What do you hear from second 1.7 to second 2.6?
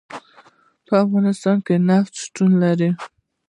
نفت شتون